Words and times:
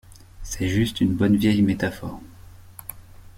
c'est 0.41 0.67
juste 0.67 0.99
une 1.01 1.13
bonne 1.13 1.35
vieille 1.35 1.61
métaphore. 1.61 2.19